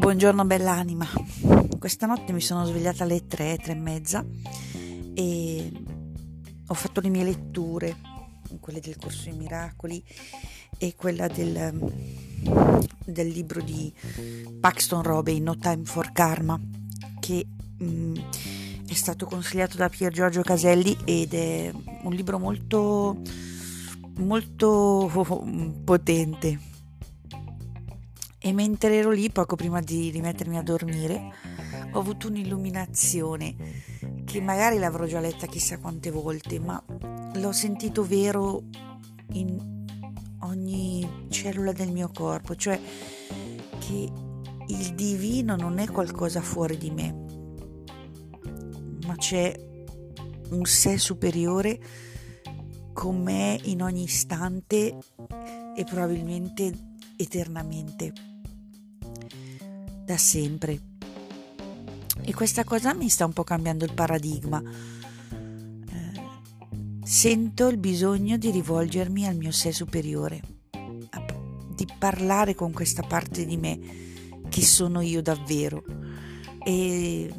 [0.00, 1.06] Buongiorno bell'anima.
[1.78, 4.24] Questa notte mi sono svegliata alle tre, tre e mezza
[5.12, 5.70] e
[6.66, 7.96] ho fatto le mie letture,
[8.60, 10.02] quelle del corso dei miracoli
[10.78, 11.92] e quella del,
[13.04, 13.92] del libro di
[14.58, 16.58] Paxton Robey, No Time for Karma,
[17.20, 17.46] che
[17.76, 18.16] mh, mm,
[18.88, 21.70] è stato consigliato da Pier Giorgio Caselli ed è
[22.04, 23.20] un libro molto
[24.16, 25.10] molto
[25.84, 26.69] potente
[28.42, 31.30] e mentre ero lì, poco prima di rimettermi a dormire,
[31.92, 33.54] ho avuto un'illuminazione
[34.24, 36.82] che magari l'avrò già letta chissà quante volte, ma
[37.34, 38.62] l'ho sentito vero
[39.32, 39.84] in
[40.40, 42.80] ogni cellula del mio corpo, cioè
[43.78, 44.12] che
[44.68, 47.24] il divino non è qualcosa fuori di me,
[49.06, 49.54] ma c'è
[50.48, 51.78] un sé superiore
[52.94, 54.96] con me in ogni istante
[55.76, 56.72] e probabilmente
[57.16, 58.28] eternamente
[60.04, 60.80] da sempre.
[62.22, 64.62] E questa cosa mi sta un po' cambiando il paradigma.
[64.62, 66.20] Eh,
[67.02, 70.40] sento il bisogno di rivolgermi al mio sé superiore,
[71.74, 73.78] di parlare con questa parte di me
[74.48, 75.84] che sono io davvero.
[76.64, 77.32] E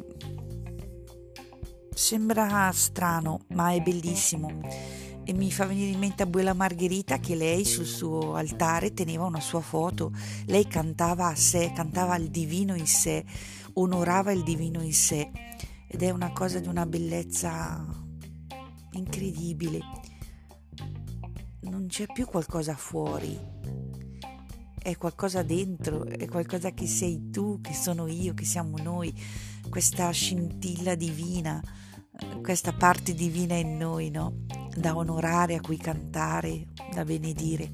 [1.94, 7.64] sembra strano, ma è bellissimo e mi fa venire in mente Abuela Margherita che lei
[7.64, 10.12] sul suo altare teneva una sua foto,
[10.46, 13.24] lei cantava a sé, cantava al divino in sé,
[13.74, 15.30] onorava il divino in sé
[15.86, 17.86] ed è una cosa di una bellezza
[18.92, 19.80] incredibile.
[21.60, 23.38] Non c'è più qualcosa fuori,
[24.82, 29.14] è qualcosa dentro, è qualcosa che sei tu, che sono io, che siamo noi,
[29.70, 31.62] questa scintilla divina,
[32.42, 34.44] questa parte divina in noi, no?
[34.76, 37.70] Da onorare, a cui cantare, da benedire.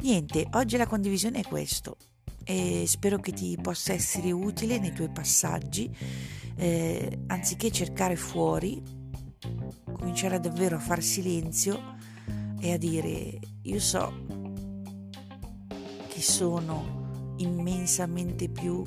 [0.00, 1.96] Niente, oggi la condivisione è questo
[2.44, 5.90] e spero che ti possa essere utile nei tuoi passaggi,
[6.56, 8.82] eh, anziché cercare fuori,
[9.92, 11.96] cominciare davvero a far silenzio
[12.60, 14.12] e a dire io so
[16.08, 18.82] che sono immensamente più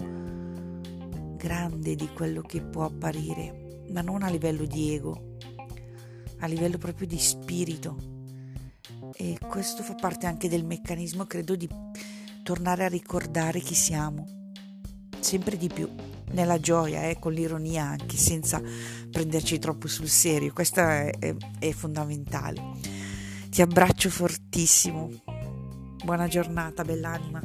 [1.35, 5.37] grande di quello che può apparire, ma non a livello di ego,
[6.40, 8.16] a livello proprio di spirito.
[9.14, 11.68] E questo fa parte anche del meccanismo, credo, di
[12.44, 14.52] tornare a ricordare chi siamo,
[15.20, 15.90] sempre di più,
[16.31, 18.62] nella gioia, eh, con l'ironia anche, senza
[19.12, 20.53] prenderci troppo sul serio.
[20.53, 22.62] Questo è, è, è fondamentale.
[23.50, 25.09] Ti abbraccio fortissimo.
[26.04, 27.42] Buona giornata, bell'anima.